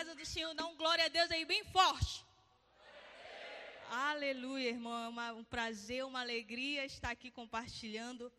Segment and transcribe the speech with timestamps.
[0.00, 2.24] casa do Senhor, dá um glória a Deus aí bem forte.
[3.90, 5.20] Aleluia, irmão.
[5.20, 8.32] É um prazer, uma alegria estar aqui compartilhando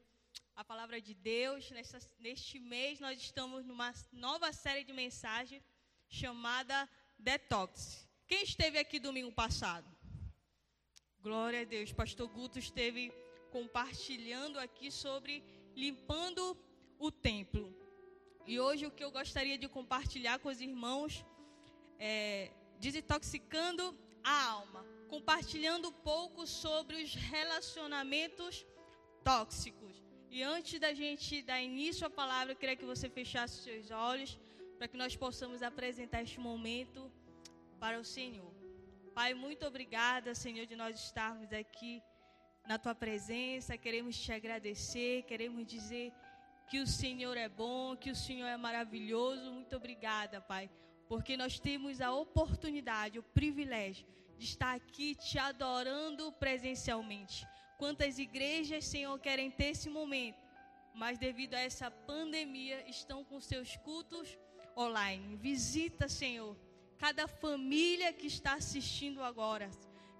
[0.56, 1.70] a palavra de Deus.
[1.70, 5.62] Nesta, neste mês, nós estamos numa nova série de mensagens
[6.10, 6.90] chamada
[7.20, 8.08] Detox.
[8.28, 9.88] Quem esteve aqui domingo passado?
[11.22, 11.94] Glória a Deus.
[11.94, 13.14] Pastor Guto esteve
[13.52, 15.44] compartilhando aqui sobre
[15.76, 16.58] limpando
[16.98, 17.72] o templo.
[18.48, 21.24] E hoje o que eu gostaria de compartilhar com os irmãos
[22.04, 23.84] é desintoxicando
[24.24, 28.66] a alma, compartilhando um pouco sobre os relacionamentos
[29.24, 29.96] tóxicos.
[30.30, 33.92] E antes da gente dar início à palavra, eu queria que você fechasse os seus
[33.92, 34.40] olhos
[34.78, 37.12] para que nós possamos apresentar este momento
[37.80, 38.52] para o Senhor.
[39.14, 42.02] Pai, muito obrigada, Senhor, de nós estarmos aqui
[42.68, 43.78] na tua presença.
[43.78, 46.12] Queremos te agradecer, queremos dizer
[46.70, 49.52] que o Senhor é bom, que o Senhor é maravilhoso.
[49.52, 50.70] Muito obrigada, Pai,
[51.12, 57.46] porque nós temos a oportunidade, o privilégio de estar aqui te adorando presencialmente.
[57.78, 60.40] Quantas igrejas, Senhor, querem ter esse momento,
[60.96, 64.38] mas devido a essa pandemia estão com seus cultos
[64.74, 65.36] online.
[65.36, 66.56] Visita, Senhor,
[66.98, 69.70] cada família que está assistindo agora.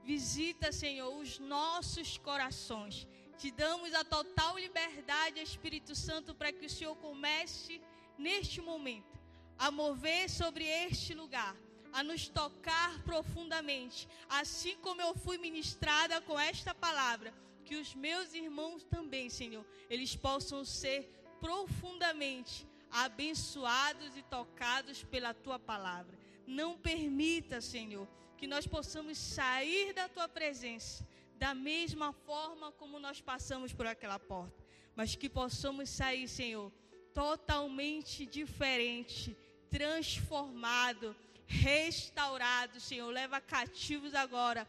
[0.04, 6.70] Visita, Senhor, os nossos corações te damos a total liberdade, Espírito Santo, para que o
[6.70, 7.82] Senhor comece
[8.18, 9.21] neste momento
[9.62, 11.56] a mover sobre este lugar,
[11.94, 17.32] a nos tocar profundamente, assim como eu fui ministrada com esta palavra,
[17.64, 21.00] que os meus irmãos também, Senhor, eles possam ser
[21.40, 26.18] profundamente abençoados e tocados pela tua palavra.
[26.48, 28.08] Não permita, Senhor,
[28.40, 34.18] que nós possamos sair da tua presença da mesma forma como nós passamos por aquela
[34.18, 34.64] porta,
[34.96, 36.72] mas que possamos sair, Senhor,
[37.14, 39.38] totalmente diferente,
[39.72, 41.16] transformado,
[41.48, 43.10] restaurado, Senhor.
[43.10, 44.68] Leva cativos agora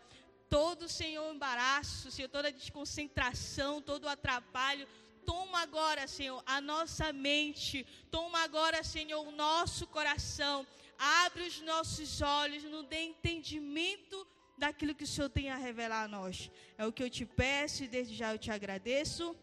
[0.49, 4.87] todo, Senhor, embaraço, Senhor, toda desconcentração, todo atrapalho.
[5.25, 7.87] Toma agora, Senhor, a nossa mente.
[8.11, 10.67] Toma agora, Senhor, o nosso coração.
[10.99, 14.27] Abre os nossos olhos, nos dê entendimento
[14.59, 16.51] daquilo que o Senhor tem a revelar a nós.
[16.77, 19.34] É o que eu te peço e desde já eu te agradeço.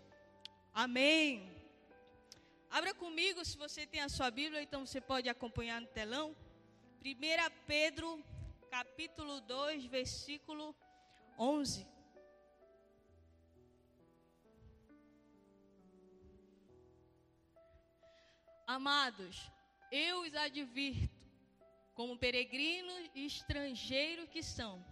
[0.72, 1.59] Amém.
[2.69, 6.35] Abra comigo se você tem a sua Bíblia, então você pode acompanhar no telão.
[7.03, 8.24] 1 Pedro,
[8.69, 10.75] capítulo 2, versículo
[11.38, 11.88] 11.
[18.68, 19.52] Amados,
[19.91, 21.09] eu os advirto,
[21.96, 24.85] como peregrinos e estrangeiros que são,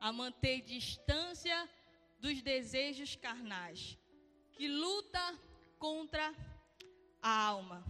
[0.00, 1.70] a manter distância
[2.18, 3.96] dos desejos carnais,
[4.54, 5.38] que luta
[5.78, 6.53] contra a
[7.30, 7.82] alma.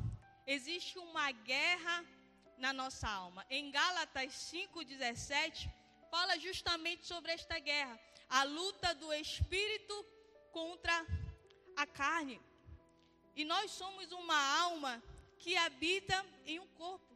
[0.46, 2.04] Existe uma guerra
[2.56, 3.44] na nossa alma.
[3.50, 5.70] Em Gálatas 5:17
[6.10, 9.94] fala justamente sobre esta guerra, a luta do espírito
[10.52, 11.04] contra
[11.76, 12.40] a carne.
[13.34, 15.02] E nós somos uma alma
[15.38, 17.12] que habita em um corpo.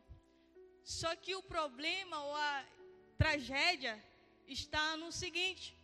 [0.83, 2.65] Só que o problema ou a
[3.17, 4.03] tragédia
[4.47, 5.77] está no seguinte: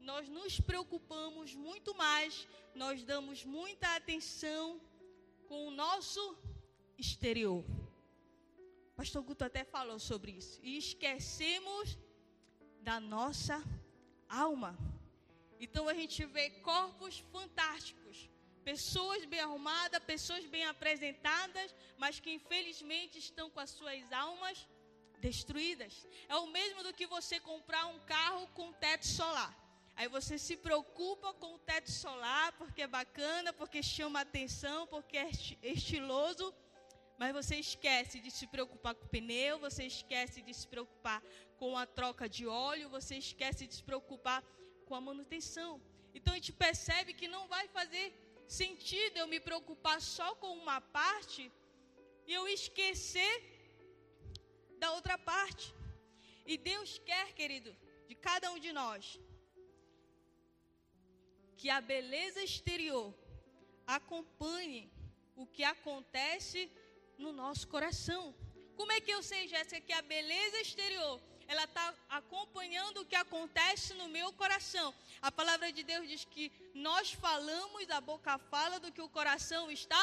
[0.00, 4.80] nós nos preocupamos muito mais, nós damos muita atenção
[5.48, 6.22] com o nosso
[6.96, 7.64] exterior.
[8.94, 10.60] Pastor Guto até falou sobre isso.
[10.62, 11.98] E esquecemos
[12.80, 13.62] da nossa
[14.28, 14.76] alma.
[15.60, 18.28] Então a gente vê corpos fantásticos,
[18.64, 24.68] pessoas bem arrumadas, pessoas bem apresentadas, mas que infelizmente estão com as suas almas
[25.18, 26.06] destruídas.
[26.28, 29.52] É o mesmo do que você comprar um carro com teto solar.
[29.98, 35.16] Aí você se preocupa com o teto solar porque é bacana, porque chama atenção, porque
[35.18, 35.28] é
[35.78, 36.46] estiloso,
[37.20, 41.20] mas você esquece de se preocupar com o pneu, você esquece de se preocupar
[41.60, 44.40] com a troca de óleo, você esquece de se preocupar
[44.86, 45.72] com a manutenção.
[46.14, 48.06] Então a gente percebe que não vai fazer
[48.60, 51.50] sentido eu me preocupar só com uma parte
[52.24, 53.34] e eu esquecer
[54.78, 55.74] da outra parte.
[56.46, 57.76] E Deus quer, querido,
[58.06, 59.18] de cada um de nós,
[61.58, 63.12] que a beleza exterior
[63.84, 64.88] acompanhe
[65.34, 66.70] o que acontece
[67.18, 68.32] no nosso coração.
[68.76, 73.16] Como é que eu sei, Jéssica, que a beleza exterior ela está acompanhando o que
[73.16, 74.94] acontece no meu coração?
[75.20, 79.68] A palavra de Deus diz que nós falamos, a boca fala do que o coração
[79.68, 80.02] está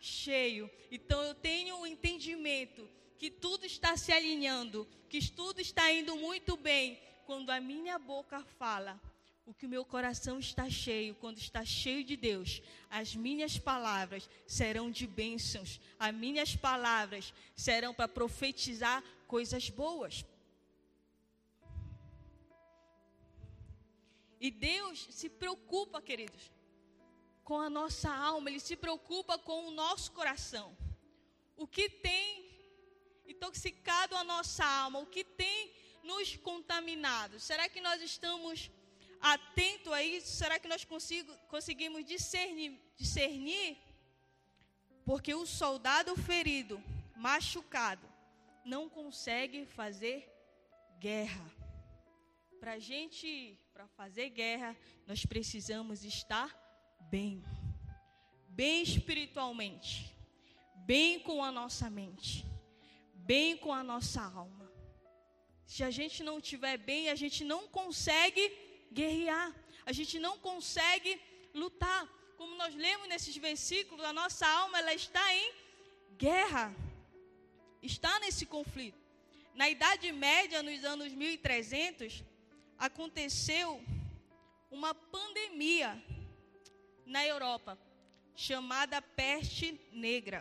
[0.00, 0.70] cheio.
[0.90, 6.16] Então eu tenho o um entendimento que tudo está se alinhando, que tudo está indo
[6.16, 8.98] muito bem, quando a minha boca fala
[9.46, 14.28] o que o meu coração está cheio, quando está cheio de Deus, as minhas palavras
[14.46, 20.24] serão de bênçãos, as minhas palavras serão para profetizar coisas boas.
[24.40, 26.50] E Deus se preocupa, queridos,
[27.42, 30.76] com a nossa alma, Ele se preocupa com o nosso coração.
[31.56, 32.44] O que tem
[33.26, 37.38] intoxicado a nossa alma, o que tem nos contaminado?
[37.38, 38.70] Será que nós estamos
[39.24, 40.36] atentos a isso?
[40.36, 43.78] Será que nós consigo, conseguimos discernir, discernir?
[45.02, 46.82] Porque o soldado ferido,
[47.16, 48.06] machucado,
[48.64, 50.30] não consegue fazer
[50.98, 51.50] guerra.
[52.60, 54.76] Para a gente, para fazer guerra,
[55.06, 56.48] nós precisamos estar
[57.10, 57.42] bem,
[58.48, 60.14] bem espiritualmente,
[60.76, 62.44] bem com a nossa mente,
[63.14, 64.70] bem com a nossa alma.
[65.66, 68.63] Se a gente não estiver bem, a gente não consegue
[68.98, 69.48] guerrear,
[69.84, 71.12] a gente não consegue
[71.52, 72.02] lutar.
[72.38, 75.52] Como nós lemos nesses versículos, a nossa alma ela está em
[76.16, 76.74] guerra,
[77.82, 79.02] está nesse conflito.
[79.54, 82.24] Na Idade Média, nos anos 1300,
[82.78, 83.82] aconteceu
[84.70, 85.90] uma pandemia
[87.06, 87.78] na Europa,
[88.34, 90.40] chamada peste negra.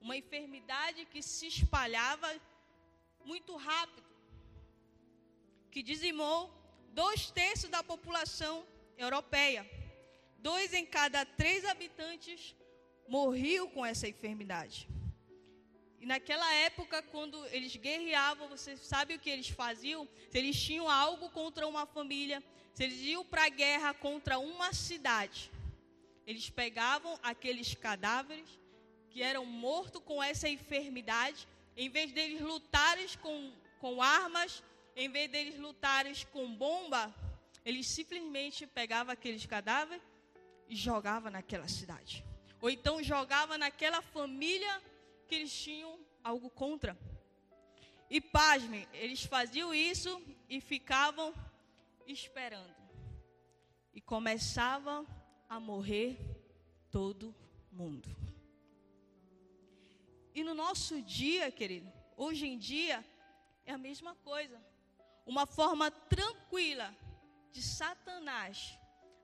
[0.00, 2.28] Uma enfermidade que se espalhava
[3.24, 4.06] muito rápido,
[5.72, 6.63] que dizimou
[6.94, 8.64] dois terços da população
[8.96, 9.68] europeia.
[10.38, 12.54] Dois em cada três habitantes
[13.08, 14.88] morriam com essa enfermidade.
[16.00, 20.06] E naquela época, quando eles guerreavam, você sabe o que eles faziam?
[20.30, 22.42] Se eles tinham algo contra uma família,
[22.74, 25.50] se eles iam para a guerra contra uma cidade,
[26.26, 28.48] eles pegavam aqueles cadáveres
[29.10, 34.62] que eram mortos com essa enfermidade, em vez deles lutarem com, com armas,
[34.96, 37.12] em vez deles lutarem com bomba,
[37.64, 40.02] eles simplesmente pegavam aqueles cadáveres
[40.68, 42.24] e jogavam naquela cidade.
[42.60, 44.82] Ou então jogava naquela família
[45.26, 46.96] que eles tinham algo contra.
[48.08, 51.34] E pasme, eles faziam isso e ficavam
[52.06, 52.74] esperando.
[53.92, 55.06] E começavam
[55.48, 56.18] a morrer
[56.90, 57.34] todo
[57.72, 58.08] mundo.
[60.34, 63.04] E no nosso dia, querido, hoje em dia,
[63.64, 64.60] é a mesma coisa.
[65.26, 66.94] Uma forma tranquila
[67.50, 68.78] de Satanás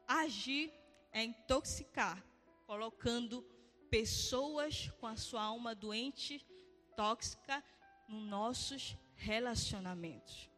[0.06, 0.72] agir
[1.12, 2.22] é intoxicar,
[2.66, 3.42] colocando
[3.90, 6.44] pessoas com a sua alma doente,
[6.96, 7.62] tóxica,
[8.08, 10.50] nos nossos relacionamentos,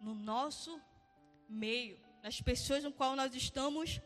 [0.00, 0.80] no nosso
[1.48, 4.00] meio, nas pessoas com qual nós estamos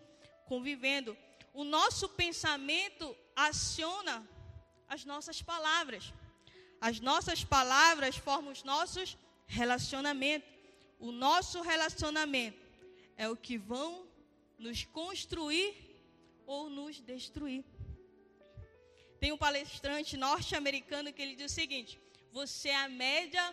[0.46, 1.17] convivendo.
[1.55, 4.26] O nosso pensamento aciona
[4.88, 6.12] as nossas palavras.
[6.81, 10.49] As nossas palavras formam os nossos relacionamentos.
[11.06, 12.64] O nosso relacionamento
[13.16, 14.06] é o que vão
[14.56, 15.69] nos construir
[16.46, 17.64] ou nos destruir.
[19.19, 22.00] Tem um palestrante norte-americano que ele diz o seguinte:
[22.31, 23.44] você é a média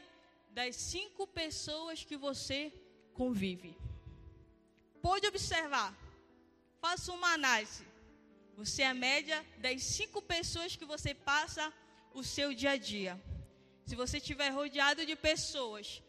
[0.51, 2.72] das cinco pessoas que você
[3.13, 3.75] convive.
[5.01, 5.90] Pode observar.
[6.80, 7.84] Faça uma análise.
[8.57, 11.74] Você é a média das cinco pessoas que você passa
[12.13, 13.19] o seu dia a dia.
[13.88, 16.04] Se você estiver rodeado de pessoas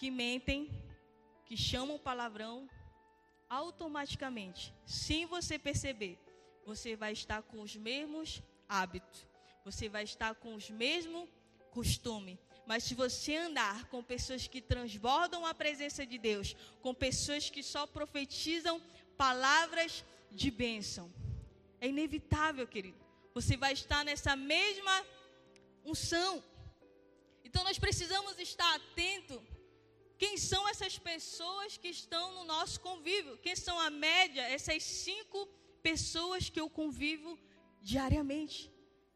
[0.00, 0.79] que mentem,
[1.50, 2.70] que chamam palavrão,
[3.48, 6.16] automaticamente, sem você perceber,
[6.64, 9.26] você vai estar com os mesmos hábitos,
[9.64, 11.28] você vai estar com os mesmos
[11.72, 12.38] costumes.
[12.64, 17.64] Mas se você andar com pessoas que transbordam a presença de Deus, com pessoas que
[17.64, 18.80] só profetizam
[19.16, 21.12] palavras de bênção.
[21.80, 23.04] É inevitável, querido.
[23.34, 25.04] Você vai estar nessa mesma
[25.84, 26.44] unção.
[27.42, 29.42] Então nós precisamos estar atento.
[30.22, 33.38] Quem são essas pessoas que estão no nosso convívio?
[33.38, 34.42] Quem são a média?
[34.56, 35.38] Essas cinco
[35.88, 37.30] pessoas que eu convivo
[37.90, 38.58] diariamente.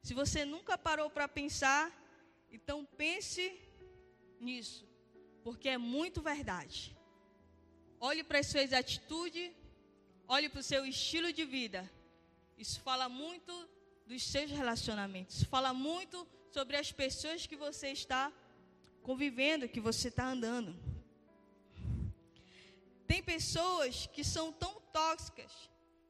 [0.07, 1.85] Se você nunca parou para pensar,
[2.57, 3.45] então pense
[4.41, 4.83] nisso,
[5.45, 6.97] porque é muito verdade.
[8.09, 9.51] Olhe para as suas atitudes,
[10.27, 11.91] Olhe para o seu estilo de vida.
[12.57, 13.53] Isso fala muito
[14.07, 15.37] dos seus relacionamentos.
[15.37, 18.33] Isso fala muito sobre as pessoas que você está
[19.03, 20.75] convivendo, que você está andando.
[23.07, 25.53] Tem pessoas que são tão tóxicas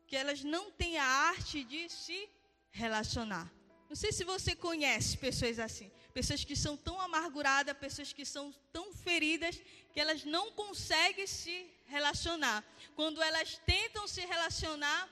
[0.06, 2.28] que elas não têm a arte de se
[2.70, 3.50] relacionar.
[3.88, 5.90] Não sei se você conhece pessoas assim.
[6.12, 9.60] Pessoas que são tão amarguradas, pessoas que são tão feridas,
[9.92, 12.64] que elas não conseguem se relacionar.
[12.94, 15.08] Quando elas tentam se relacionar,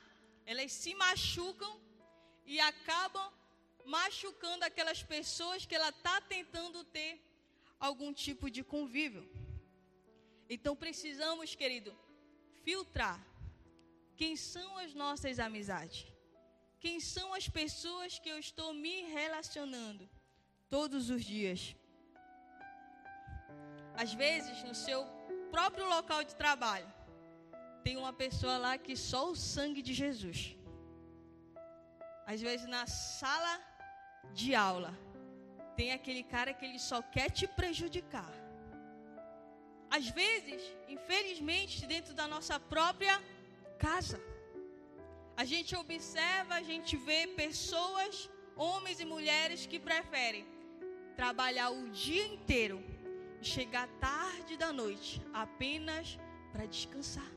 [0.47, 1.81] elas se machucam
[2.45, 3.33] e acabam
[3.85, 7.21] machucando aquelas pessoas que ela está tentando ter
[7.79, 9.29] algum tipo de convívio.
[10.49, 11.93] Então precisamos, querido,
[12.63, 13.21] filtrar
[14.17, 16.07] quem são as nossas amizades.
[16.79, 20.09] Quem são as pessoas que eu estou me relacionando
[20.69, 21.77] todos os dias?
[23.95, 25.01] Às vezes, no seu
[25.51, 26.91] próprio local de trabalho,
[27.85, 30.57] tem uma pessoa lá que só o sangue de Jesus.
[32.27, 33.55] Às vezes, na sala
[34.33, 34.93] de aula,
[35.77, 38.33] tem aquele cara que ele só quer te prejudicar.
[39.97, 43.15] Às vezes, infelizmente, dentro da nossa própria
[43.79, 44.19] casa,
[45.37, 50.47] a gente observa, a gente vê pessoas, homens e mulheres que preferem
[51.15, 52.79] trabalhar o dia inteiro
[53.41, 56.19] e chegar tarde da noite apenas
[56.53, 57.31] para descansar.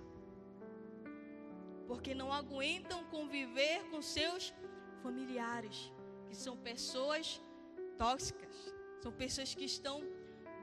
[1.89, 4.53] Porque não aguentam conviver com seus
[5.03, 5.91] familiares,
[6.29, 7.41] que são pessoas
[7.97, 8.55] tóxicas,
[9.03, 9.97] são pessoas que estão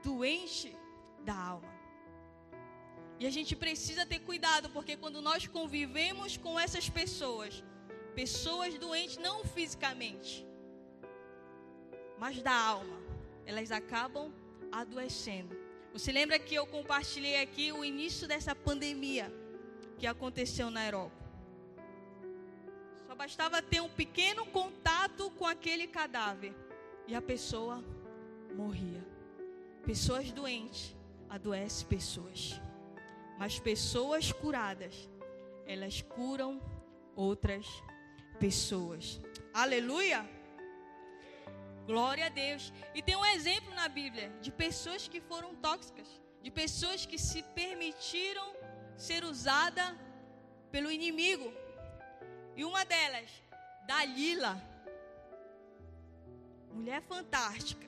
[0.03, 0.75] doentes
[1.23, 1.72] da alma.
[3.19, 7.63] E a gente precisa ter cuidado, porque quando nós convivemos com essas pessoas,
[8.15, 10.45] pessoas doentes não fisicamente,
[12.17, 12.97] mas da alma,
[13.45, 14.31] elas acabam
[14.71, 15.55] adoecendo.
[15.93, 19.31] Você lembra que eu compartilhei aqui o início dessa pandemia
[19.99, 21.23] que aconteceu na Europa?
[23.07, 26.53] Só bastava ter um pequeno contato com aquele cadáver
[27.07, 27.83] e a pessoa
[28.55, 29.05] morria.
[29.85, 30.95] Pessoas doentes
[31.29, 32.59] adoecem pessoas.
[33.37, 35.09] Mas pessoas curadas,
[35.65, 36.61] elas curam
[37.15, 37.65] outras
[38.39, 39.19] pessoas.
[39.53, 40.27] Aleluia!
[41.85, 42.71] Glória a Deus.
[42.95, 46.07] E tem um exemplo na Bíblia de pessoas que foram tóxicas,
[46.41, 48.55] de pessoas que se permitiram
[48.95, 49.97] ser usada
[50.71, 51.53] pelo inimigo.
[52.55, 53.29] E uma delas,
[53.85, 54.61] Dalila,
[56.71, 57.87] mulher fantástica,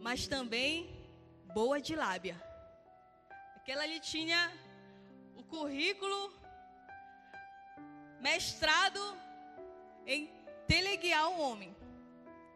[0.00, 0.90] mas também
[1.54, 2.45] boa de lábia.
[3.66, 4.52] Aquela ali tinha
[5.34, 6.32] o currículo
[8.20, 9.00] mestrado
[10.06, 10.30] em
[10.68, 11.74] teleguiar o homem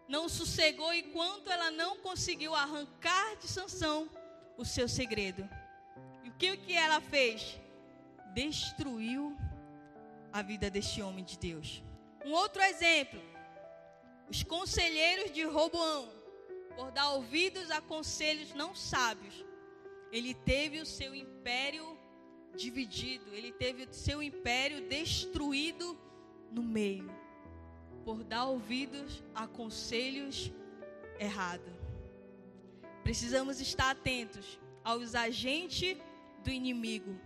[0.07, 4.09] não sossegou enquanto ela não conseguiu arrancar de Sansão
[4.57, 5.51] o seu segredo.
[6.23, 7.59] E o que, que ela fez?
[8.33, 9.37] Destruiu
[10.33, 11.83] a vida deste homem de Deus.
[12.25, 13.21] Um outro exemplo:
[14.29, 16.09] os conselheiros de Roboão,
[16.77, 19.50] por dar ouvidos a conselhos não sábios,
[20.13, 21.99] ele teve o seu império
[22.55, 25.99] dividido, ele teve o seu império destruído
[26.51, 27.11] no meio
[28.05, 30.51] por dar ouvidos a conselhos
[31.19, 31.73] errados.
[33.05, 35.97] Precisamos estar atentos aos agentes
[36.43, 37.19] do inimigo.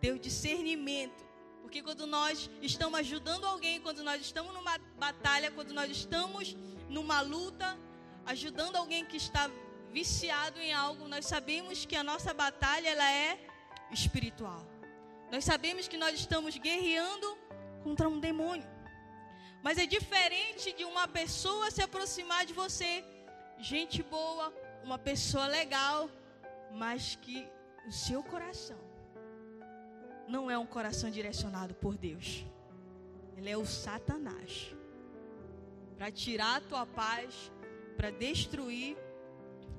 [0.00, 1.28] Ter o discernimento.
[1.62, 6.56] Porque quando nós estamos ajudando alguém, quando nós estamos numa batalha, quando nós estamos
[6.88, 7.78] numa luta,
[8.26, 9.50] ajudando alguém que está
[9.92, 13.38] viciado em algo, nós sabemos que a nossa batalha ela é
[13.90, 14.64] espiritual.
[15.30, 17.38] Nós sabemos que nós estamos guerreando
[17.82, 18.68] contra um demônio.
[19.62, 23.04] Mas é diferente de uma pessoa se aproximar de você,
[23.58, 26.08] gente boa, uma pessoa legal,
[26.72, 27.46] mas que
[27.86, 28.78] o seu coração
[30.26, 32.44] não é um coração direcionado por Deus.
[33.36, 34.74] Ele é o Satanás.
[35.96, 37.52] Para tirar a tua paz,
[37.96, 38.96] para destruir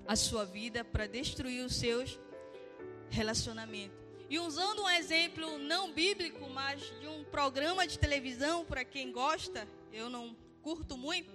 [0.08, 2.20] a sua vida, para destruir os seus
[3.10, 3.98] relacionamentos.
[4.29, 9.67] E usando um exemplo não bíblico, mas de um programa de televisão, para quem gosta,
[9.91, 11.34] eu não curto muito,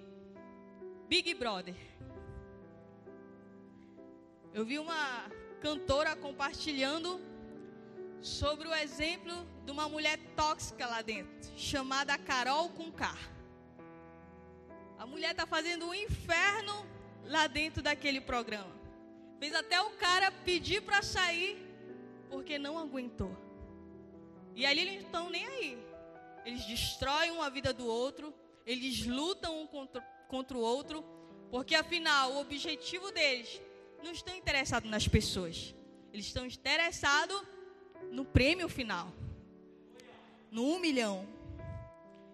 [1.07, 1.77] Big Brother.
[4.55, 5.31] Eu vi uma
[5.61, 7.21] cantora compartilhando
[8.23, 13.15] sobre o exemplo de uma mulher tóxica lá dentro, chamada Carol Conká.
[14.99, 16.87] A mulher está fazendo um inferno
[17.37, 18.75] lá dentro daquele programa.
[19.39, 21.51] Fez até o cara pedir para sair
[22.31, 23.37] porque não aguentou.
[24.55, 25.79] E ali eles não estão nem aí.
[26.47, 28.33] Eles destroem a vida do outro,
[28.65, 31.05] eles lutam um contra, contra o outro,
[31.51, 33.61] porque afinal o objetivo deles
[34.03, 35.75] não estão interessados nas pessoas.
[36.13, 37.43] Eles estão interessados
[38.11, 39.13] no prêmio final.
[40.51, 41.29] No um milhão.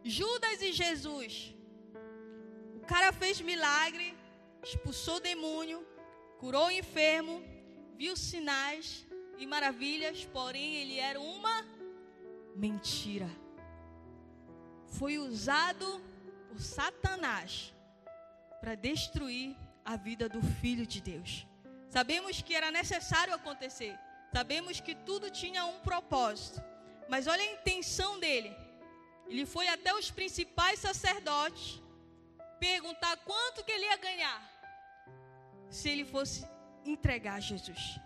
[0.05, 1.55] Judas e Jesus.
[2.77, 4.15] O cara fez milagre,
[4.63, 5.87] expulsou o demônio,
[6.39, 7.43] curou o enfermo,
[7.97, 9.07] viu sinais,
[9.43, 11.67] e maravilhas, porém ele era uma
[12.55, 13.29] mentira.
[14.87, 16.01] Foi usado
[16.49, 17.75] por Satanás
[18.61, 21.47] para destruir a vida do filho de Deus.
[21.89, 23.99] Sabemos que era necessário acontecer.
[24.33, 26.63] Sabemos que tudo tinha um propósito.
[27.09, 28.57] Mas olha a intenção dele.
[29.27, 31.83] Ele foi até os principais sacerdotes
[32.61, 34.52] perguntar quanto que ele ia ganhar
[35.73, 36.47] se ele fosse
[36.85, 37.99] entregar Jesus.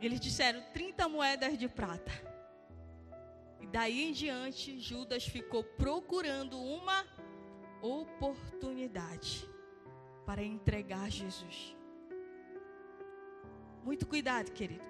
[0.00, 2.10] Eles disseram 30 moedas de prata.
[3.60, 7.06] E daí em diante, Judas ficou procurando uma
[7.80, 9.48] oportunidade
[10.26, 11.76] para entregar Jesus.
[13.84, 14.86] Muito cuidado, querido.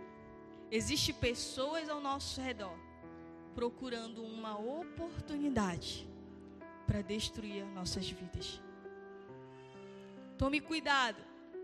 [0.71, 2.77] Existem pessoas ao nosso redor
[3.55, 6.09] procurando uma oportunidade
[6.87, 8.63] para destruir as nossas vidas.
[10.39, 11.21] Tome cuidado.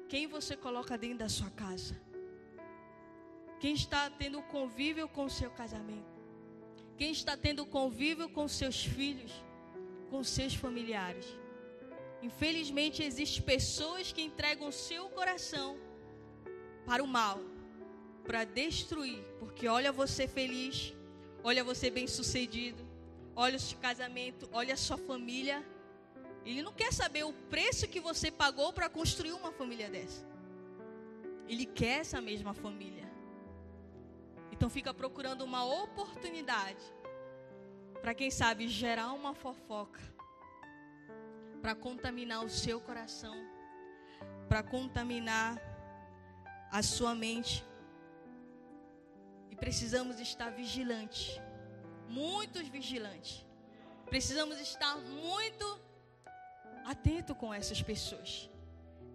[0.09, 1.97] Quem você coloca dentro da sua casa?
[3.61, 6.21] Quem está tendo convívio com o seu casamento?
[6.99, 9.33] Quem está tendo convívio com seus filhos,
[10.11, 11.25] com seus familiares?
[12.21, 15.79] Infelizmente, existem pessoas que entregam seu coração
[16.85, 17.41] para o mal,
[18.25, 20.93] para destruir, porque olha você feliz,
[21.45, 22.85] olha você bem-sucedido,
[23.37, 25.65] olha o seu casamento, olha a sua família.
[26.45, 30.27] Ele não quer saber o preço que você pagou para construir uma família dessa.
[31.49, 33.11] Ele quer essa mesma família.
[34.53, 36.85] Então fica procurando uma oportunidade
[38.01, 40.01] para quem sabe gerar uma fofoca,
[41.63, 43.35] para contaminar o seu coração,
[44.49, 45.59] para contaminar
[46.71, 47.65] a sua mente.
[49.51, 51.41] E precisamos estar vigilantes,
[52.07, 53.47] muitos vigilantes.
[54.05, 55.81] Precisamos estar muito
[56.85, 58.49] atento com essas pessoas.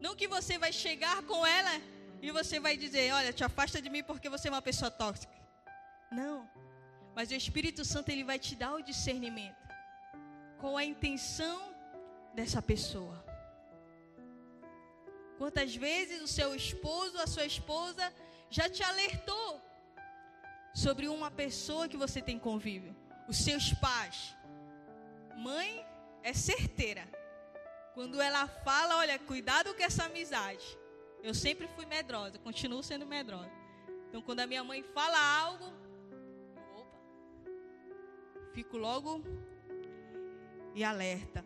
[0.02, 1.82] Não que você vai chegar com ela
[2.22, 5.34] e você vai dizer: Olha, te afasta de mim porque você é uma pessoa tóxica.
[6.12, 6.50] Não.
[7.16, 9.68] Mas o Espírito Santo ele vai te dar o discernimento.
[10.60, 11.74] Qual a intenção
[12.34, 13.24] dessa pessoa?
[15.38, 18.14] Quantas vezes o seu esposo, a sua esposa
[18.50, 19.62] já te alertou
[20.74, 22.96] sobre uma pessoa que você tem convívio?
[23.28, 24.36] Os seus pais.
[25.38, 25.86] Mãe
[26.24, 27.08] é certeira.
[28.00, 30.66] Quando ela fala, olha, cuidado com essa amizade.
[31.22, 33.52] Eu sempre fui medrosa, continuo sendo medrosa.
[34.08, 35.66] Então, quando a minha mãe fala algo,
[36.80, 36.98] opa,
[38.54, 39.22] fico logo
[40.74, 41.44] e alerta.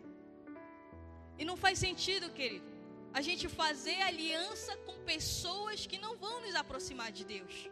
[1.36, 2.70] E não faz sentido, querido,
[3.12, 7.68] a gente fazer aliança com pessoas que não vão nos aproximar de Deus.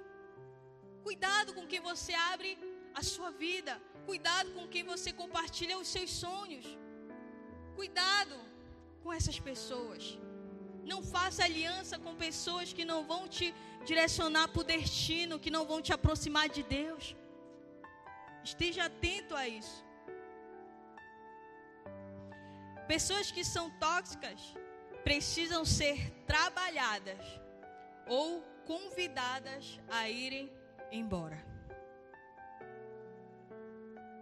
[1.04, 2.58] Cuidado com quem você abre
[2.92, 3.80] a sua vida.
[4.06, 6.66] Cuidado com quem você compartilha os seus sonhos.
[7.76, 8.51] Cuidado
[9.02, 10.18] com essas pessoas.
[10.84, 15.64] Não faça aliança com pessoas que não vão te direcionar para o destino, que não
[15.64, 17.16] vão te aproximar de Deus.
[18.42, 19.84] Esteja atento a isso.
[22.88, 24.40] Pessoas que são tóxicas
[25.04, 27.24] precisam ser trabalhadas
[28.06, 30.50] ou convidadas a irem
[30.90, 31.38] embora.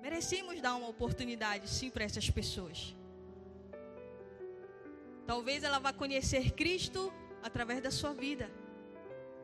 [0.00, 2.94] Merecemos dar uma oportunidade sim para essas pessoas.
[5.30, 7.00] Talvez ela vá conhecer Cristo
[7.40, 8.50] através da sua vida.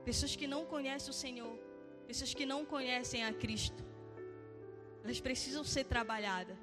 [0.05, 1.57] Pessoas que não conhecem o Senhor,
[2.09, 3.85] pessoas que não conhecem a Cristo,
[5.05, 6.57] elas precisam ser trabalhadas.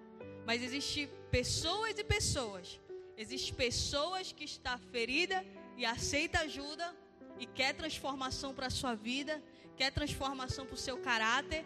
[0.45, 2.81] Mas existem pessoas e pessoas.
[3.15, 5.39] Existem pessoas que está ferida
[5.77, 6.93] e aceita ajuda
[7.39, 9.41] e quer transformação para a sua vida,
[9.77, 11.63] quer transformação para o seu caráter,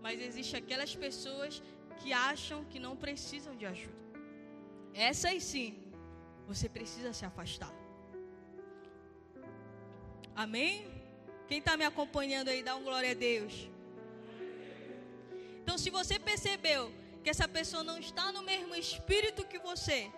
[0.00, 1.60] mas existe aquelas pessoas
[1.98, 4.02] que acham que não precisam de ajuda.
[4.94, 5.91] Essas sim
[6.46, 7.72] você precisa se afastar.
[10.34, 10.90] Amém?
[11.46, 13.68] Quem está me acompanhando aí, dá um glória a Deus.
[15.62, 20.10] Então, se você percebeu que essa pessoa não está no mesmo espírito que você,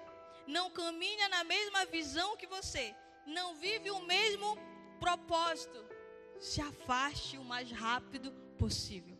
[0.46, 2.94] não caminha na mesma visão que você,
[3.26, 4.56] não vive o mesmo
[5.00, 5.84] propósito,
[6.40, 9.18] se afaste o mais rápido possível,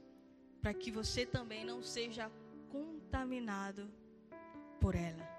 [0.61, 2.31] para que você também não seja
[2.69, 3.93] contaminado
[4.81, 5.34] por ela.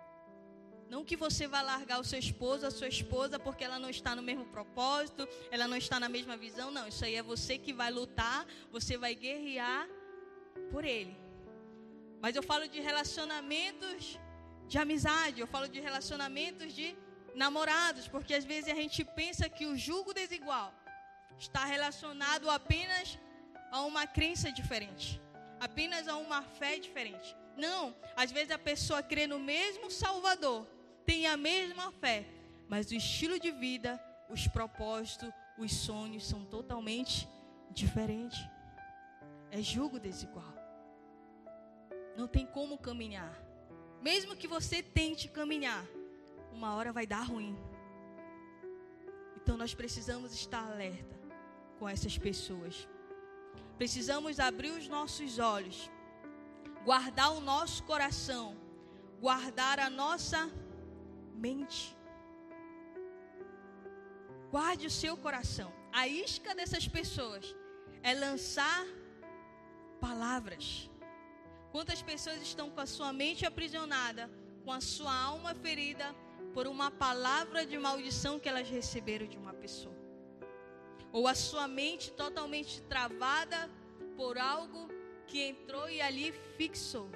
[0.95, 4.15] Não que você vá largar o seu esposo, a sua esposa, porque ela não está
[4.15, 6.71] no mesmo propósito, ela não está na mesma visão.
[6.71, 9.89] Não, isso aí é você que vai lutar, você vai guerrear
[10.71, 11.13] por ele.
[12.21, 14.17] Mas eu falo de relacionamentos
[14.69, 16.95] de amizade, eu falo de relacionamentos de
[17.43, 20.73] namorados, porque às vezes a gente pensa que o julgo desigual
[21.37, 23.19] está relacionado apenas
[23.69, 25.21] a uma crença diferente,
[25.59, 27.35] apenas a uma fé diferente.
[27.57, 30.65] Não, às vezes a pessoa crê no mesmo Salvador,
[31.05, 32.25] tem a mesma fé,
[32.67, 37.27] mas o estilo de vida, os propósitos, os sonhos são totalmente
[37.71, 38.39] diferentes.
[39.51, 40.53] É julgo desigual.
[42.17, 43.33] Não tem como caminhar.
[44.01, 45.85] Mesmo que você tente caminhar,
[46.51, 47.55] uma hora vai dar ruim.
[49.35, 51.15] Então nós precisamos estar alerta
[51.77, 52.87] com essas pessoas.
[53.77, 55.89] Precisamos abrir os nossos olhos,
[56.83, 58.55] guardar o nosso coração,
[59.19, 60.49] guardar a nossa
[61.35, 61.95] mente.
[64.51, 65.71] Guarde o seu coração.
[65.91, 67.55] A isca dessas pessoas
[68.01, 68.85] é lançar
[69.99, 70.89] palavras.
[71.71, 74.29] Quantas pessoas estão com a sua mente aprisionada,
[74.63, 76.15] com a sua alma ferida
[76.53, 80.05] por uma palavra de maldição que elas receberam de uma pessoa?
[81.15, 83.69] ou a sua mente totalmente travada
[84.17, 84.89] por algo
[85.25, 87.09] que entrou e ali fixou.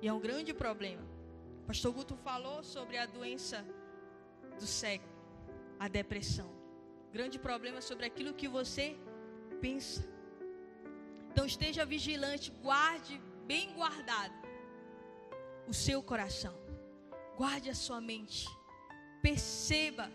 [0.00, 1.02] E é um grande problema.
[1.68, 3.62] Pastor Guto falou sobre a doença
[4.58, 5.12] do século,
[5.78, 6.50] a depressão.
[7.12, 8.96] Grande problema sobre aquilo que você
[9.60, 10.02] pensa.
[11.30, 14.32] Então esteja vigilante, guarde bem guardado
[15.66, 16.54] o seu coração.
[17.36, 18.48] Guarde a sua mente.
[19.20, 20.10] Perceba.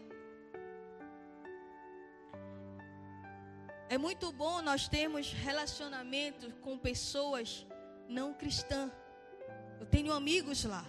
[3.90, 7.64] É muito bom nós termos relacionamento com pessoas
[8.10, 8.92] não cristãs.
[9.80, 10.84] Eu tenho amigos lá.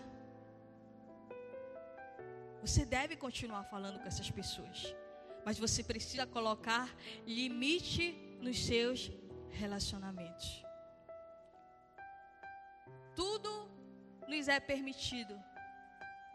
[2.64, 4.96] Você deve continuar falando com essas pessoas.
[5.44, 6.88] Mas você precisa colocar
[7.26, 9.12] limite nos seus
[9.50, 10.64] relacionamentos.
[13.14, 13.50] Tudo
[14.26, 15.38] nos é permitido,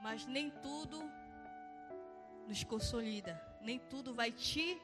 [0.04, 1.02] mas nem tudo
[2.48, 4.80] nos consolida, nem tudo vai te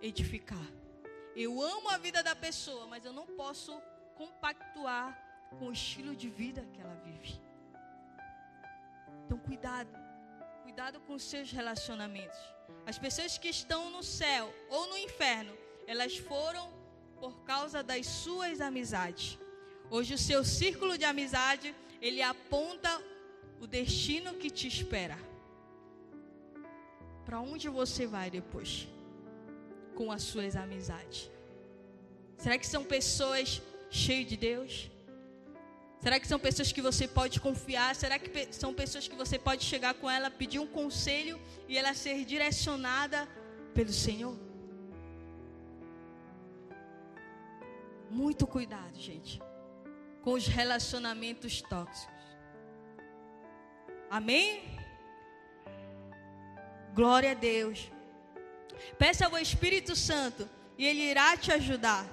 [0.00, 0.66] edificar.
[1.44, 3.78] Eu amo a vida da pessoa, mas eu não posso
[4.14, 5.08] compactuar
[5.58, 7.38] com o estilo de vida que ela vive.
[9.26, 10.06] Então, cuidado,
[10.66, 12.40] cuidado com os seus relacionamentos.
[12.84, 16.64] As pessoas que estão no céu ou no inferno, elas foram
[17.20, 19.38] por causa das suas amizades.
[19.88, 22.90] Hoje o seu círculo de amizade, ele aponta
[23.60, 25.16] o destino que te espera.
[27.24, 28.88] Para onde você vai depois?
[29.94, 31.30] Com as suas amizades.
[32.38, 34.90] Será que são pessoas cheias de Deus?
[36.00, 37.94] Será que são pessoas que você pode confiar?
[37.96, 41.94] Será que são pessoas que você pode chegar com ela, pedir um conselho e ela
[41.94, 43.26] ser direcionada
[43.74, 44.36] pelo Senhor?
[48.10, 49.42] Muito cuidado, gente,
[50.22, 52.14] com os relacionamentos tóxicos.
[54.08, 54.62] Amém?
[56.94, 57.90] Glória a Deus.
[58.98, 62.06] Peça ao Espírito Santo e Ele irá te ajudar.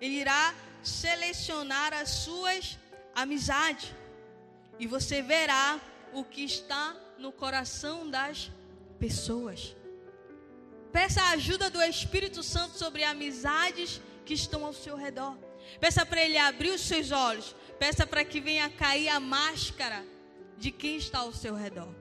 [0.00, 2.78] Ele irá selecionar as suas
[3.22, 3.92] amizades.
[4.78, 5.80] E você verá
[6.12, 8.50] o que está no coração das
[8.98, 9.76] pessoas.
[10.92, 15.36] Peça a ajuda do Espírito Santo sobre amizades que estão ao seu redor.
[15.80, 17.54] Peça para Ele abrir os seus olhos.
[17.78, 20.04] Peça para que venha cair a máscara
[20.56, 21.92] de quem está ao seu redor.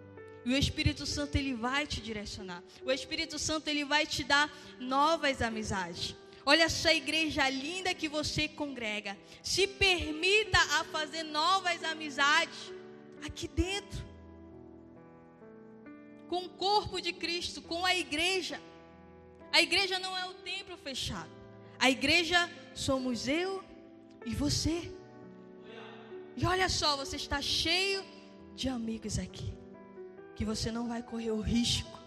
[0.46, 2.64] E o Espírito Santo ele vai te direcionar.
[2.86, 4.50] O Espírito Santo ele vai te dar
[4.80, 6.16] novas amizades.
[6.52, 9.18] Olha essa igreja linda que você congrega.
[9.44, 12.72] Se permita a fazer novas amizades
[13.26, 14.02] aqui dentro.
[16.30, 18.62] Com o corpo de Cristo, com a igreja.
[19.52, 21.30] A igreja não é o templo fechado.
[21.78, 23.62] A igreja somos eu
[24.26, 24.90] e você.
[26.38, 28.06] E olha só, você está cheio
[28.56, 29.54] de amigos aqui.
[30.34, 32.00] Que você não vai correr o risco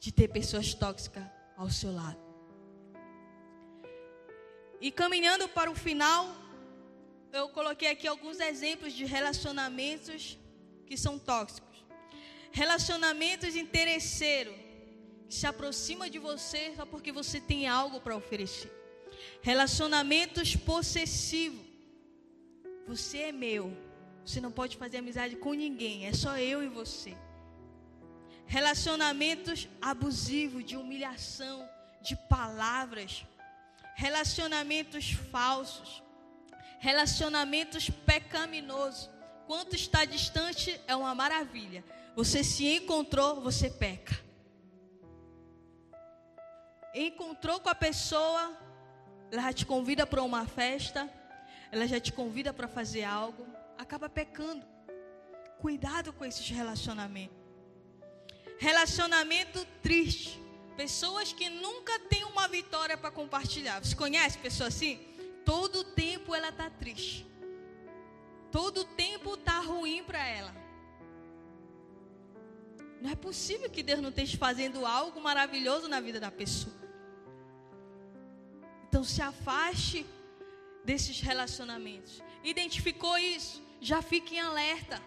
[0.00, 1.24] de ter pessoas tóxicas
[1.58, 2.25] ao seu lado.
[4.80, 6.36] E caminhando para o final,
[7.32, 10.38] eu coloquei aqui alguns exemplos de relacionamentos
[10.86, 11.84] que são tóxicos.
[12.52, 14.54] Relacionamentos interesseiro,
[15.28, 18.72] que se aproxima de você só porque você tem algo para oferecer.
[19.42, 21.64] Relacionamentos possessivos.
[22.86, 23.76] Você é meu.
[24.24, 27.16] Você não pode fazer amizade com ninguém, é só eu e você.
[28.46, 31.68] Relacionamentos abusivos, de humilhação,
[32.02, 33.24] de palavras
[33.96, 36.02] relacionamentos falsos,
[36.78, 39.10] relacionamentos pecaminosos.
[39.46, 41.82] Quanto está distante é uma maravilha.
[42.14, 44.14] Você se encontrou, você peca.
[46.94, 48.54] Encontrou com a pessoa,
[49.32, 51.10] ela já te convida para uma festa,
[51.72, 53.46] ela já te convida para fazer algo,
[53.78, 54.66] acaba pecando.
[55.58, 57.36] Cuidado com esses relacionamentos.
[58.58, 60.45] Relacionamento triste.
[60.76, 63.82] Pessoas que nunca têm uma vitória para compartilhar.
[63.82, 65.00] Você conhece pessoa assim?
[65.44, 67.26] Todo tempo ela está triste.
[68.52, 70.54] Todo tempo está ruim para ela.
[73.00, 76.74] Não é possível que Deus não esteja fazendo algo maravilhoso na vida da pessoa.
[78.88, 80.04] Então se afaste
[80.84, 82.22] desses relacionamentos.
[82.44, 83.62] Identificou isso?
[83.80, 85.02] Já fique em alerta.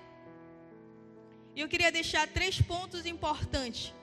[1.56, 3.94] E eu queria deixar três pontos importantes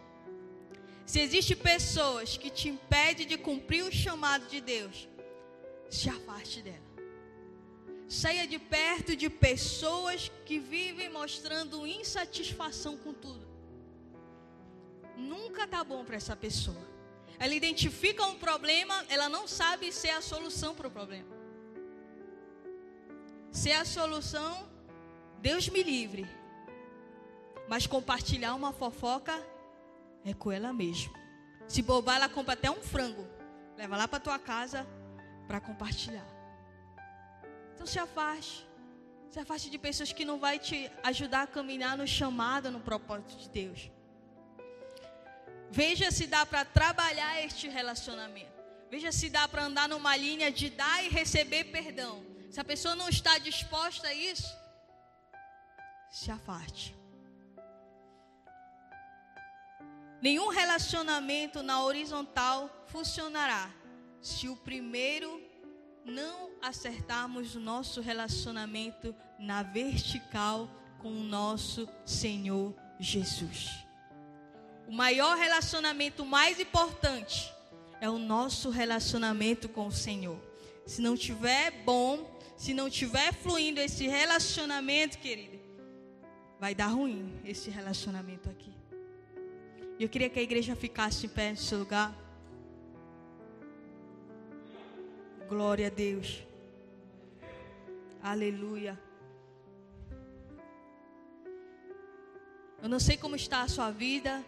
[1.06, 5.08] se existem pessoas que te impedem de cumprir o chamado de Deus,
[5.88, 6.84] se afaste dela.
[8.08, 13.46] Saia de perto de pessoas que vivem mostrando insatisfação com tudo.
[15.16, 16.84] Nunca tá bom para essa pessoa.
[17.38, 21.36] Ela identifica um problema, ela não sabe ser a solução para o problema.
[23.52, 24.68] Ser a solução,
[25.40, 26.26] Deus me livre.
[27.68, 29.34] Mas compartilhar uma fofoca
[30.24, 31.12] é com ela mesma.
[31.68, 33.26] Se bobar, ela compra até um frango.
[33.76, 34.86] Leva lá para tua casa
[35.46, 36.26] para compartilhar.
[37.74, 38.66] Então se afaste.
[39.30, 43.36] Se afaste de pessoas que não vai te ajudar a caminhar no chamado, no propósito
[43.36, 43.90] de Deus.
[45.70, 48.56] Veja se dá para trabalhar este relacionamento.
[48.90, 52.24] Veja se dá para andar numa linha de dar e receber perdão.
[52.50, 54.56] Se a pessoa não está disposta a isso,
[56.10, 56.96] se afaste.
[60.20, 63.70] Nenhum relacionamento na horizontal funcionará
[64.20, 65.40] se o primeiro
[66.04, 73.84] não acertarmos o nosso relacionamento na vertical com o nosso Senhor Jesus.
[74.86, 77.52] O maior relacionamento mais importante
[78.00, 80.38] é o nosso relacionamento com o Senhor.
[80.86, 85.58] Se não tiver bom, se não tiver fluindo esse relacionamento, querido,
[86.58, 88.75] vai dar ruim esse relacionamento aqui.
[89.98, 92.14] E eu queria que a igreja ficasse em pé nesse lugar.
[95.48, 96.42] Glória a Deus.
[98.22, 99.00] Aleluia.
[102.82, 104.44] Eu não sei como está a sua vida.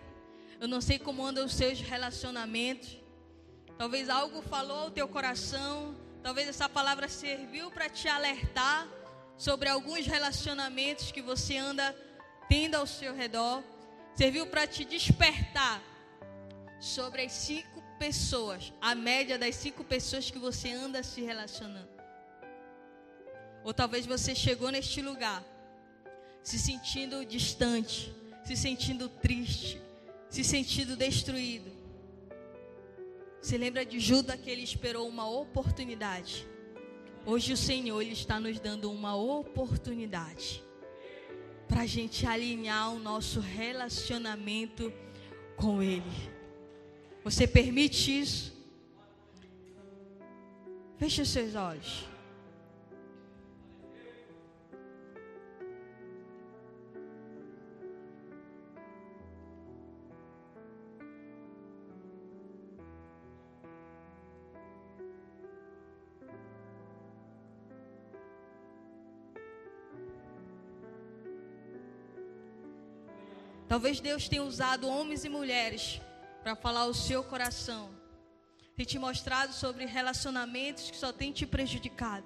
[0.60, 2.98] Eu não sei como andam os seus relacionamentos.
[3.78, 5.96] Talvez algo falou ao teu coração.
[6.22, 8.86] Talvez essa palavra serviu para te alertar
[9.38, 11.96] sobre alguns relacionamentos que você anda
[12.50, 13.62] tendo ao seu redor
[14.18, 15.80] serviu para te despertar
[16.80, 21.88] sobre as cinco pessoas, a média das cinco pessoas que você anda se relacionando.
[23.62, 25.44] Ou talvez você chegou neste lugar
[26.42, 28.12] se sentindo distante,
[28.44, 29.80] se sentindo triste,
[30.28, 31.70] se sentindo destruído.
[33.40, 36.44] Se lembra de Judas que ele esperou uma oportunidade.
[37.24, 40.66] Hoje o Senhor ele está nos dando uma oportunidade
[41.68, 44.92] para a gente alinhar o nosso relacionamento
[45.56, 46.02] com Ele.
[47.22, 48.56] Você permite isso?
[50.96, 52.04] Feche os seus olhos.
[73.68, 76.00] Talvez Deus tenha usado homens e mulheres
[76.42, 77.90] para falar o seu coração.
[78.74, 82.24] Tem te mostrado sobre relacionamentos que só tem te prejudicado.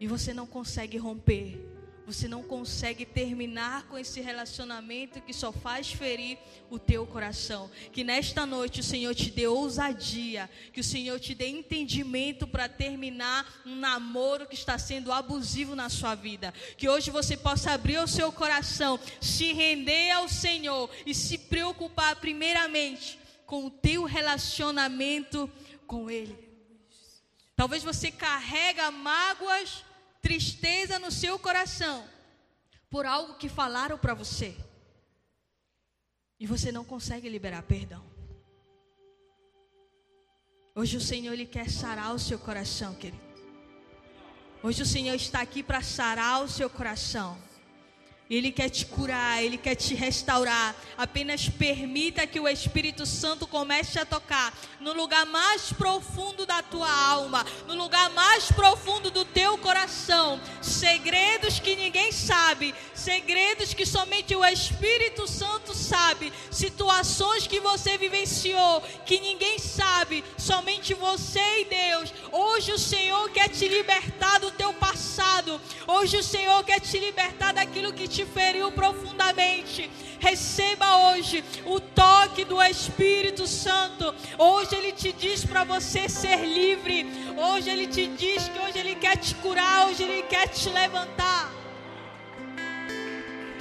[0.00, 1.73] E você não consegue romper.
[2.06, 6.38] Você não consegue terminar com esse relacionamento que só faz ferir
[6.70, 7.70] o teu coração.
[7.92, 12.68] Que nesta noite o Senhor te dê ousadia, que o Senhor te dê entendimento para
[12.68, 16.52] terminar um namoro que está sendo abusivo na sua vida.
[16.76, 22.16] Que hoje você possa abrir o seu coração, se render ao Senhor e se preocupar
[22.16, 25.50] primeiramente com o teu relacionamento
[25.86, 26.36] com Ele.
[27.56, 29.84] Talvez você carrega mágoas
[30.24, 32.08] tristeza no seu coração
[32.88, 34.56] por algo que falaram para você.
[36.40, 38.02] E você não consegue liberar perdão.
[40.74, 43.22] Hoje o Senhor ele quer sarar o seu coração, querido.
[44.62, 47.38] Hoje o Senhor está aqui para sarar o seu coração.
[48.28, 50.74] Ele quer te curar, Ele quer te restaurar.
[50.96, 56.90] Apenas permita que o Espírito Santo comece a tocar no lugar mais profundo da tua
[56.90, 60.40] alma, no lugar mais profundo do teu coração.
[60.62, 68.80] Segredos que ninguém sabe, segredos que somente o Espírito Santo sabe, situações que você vivenciou
[69.04, 72.14] que ninguém sabe, somente você e Deus.
[72.32, 75.60] Hoje o Senhor quer te libertar do teu passado.
[75.86, 79.90] Hoje o Senhor quer te libertar daquilo que te feriu profundamente.
[80.18, 84.14] Receba hoje o toque do Espírito Santo.
[84.38, 87.06] Hoje ele te diz para você ser livre.
[87.36, 91.53] Hoje ele te diz que hoje ele quer te curar, hoje ele quer te levantar.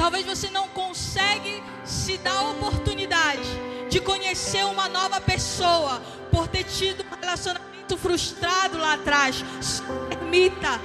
[0.04, 3.48] Talvez você não consegue se dar a oportunidade
[3.90, 9.46] de conhecer uma nova pessoa por ter tido um relacionamento frustrado lá atrás.
[9.62, 10.82] Se permita,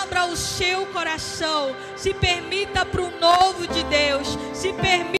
[0.00, 5.04] abra o seu coração, se permita para o novo de Deus, se permita